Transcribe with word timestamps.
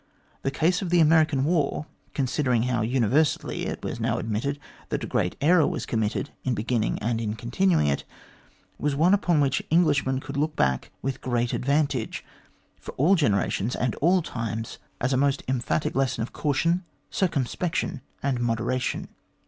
The 0.41 0.49
case 0.49 0.81
of 0.81 0.89
the 0.89 0.99
American 0.99 1.43
war 1.45 1.85
considering 2.15 2.63
how 2.63 2.81
universally 2.81 3.67
it 3.67 3.83
was 3.83 3.99
now 3.99 4.17
admitted 4.17 4.59
that 4.89 5.03
a 5.03 5.05
great 5.05 5.35
error 5.39 5.67
was 5.67 5.85
committed 5.85 6.31
in 6.43 6.55
beginning 6.55 6.97
and 6.97 7.21
in 7.21 7.35
continuing 7.35 7.85
it 7.85 8.03
/was 8.81 8.95
one 8.95 9.13
upon 9.13 9.39
which 9.41 9.61
Englishmen 9.69 10.19
could 10.19 10.37
look 10.37 10.55
back 10.55 10.89
with 11.03 11.21
great 11.21 11.53
advantage, 11.53 12.25
for 12.79 12.93
all 12.93 13.13
generations 13.13 13.75
and 13.75 13.93
all 13.97 14.23
times, 14.23 14.79
as 14.99 15.13
a 15.13 15.17
266 15.17 15.17
THE 15.19 15.19
GLADSTONE 15.19 15.21
COLONY 15.21 15.27
most 15.27 15.43
emphatic 15.47 15.95
lesson 15.95 16.21
of 16.23 16.33
caution, 16.33 16.83
circumspection, 17.11 18.01
and 18.23 18.39
moderation. 18.39 19.09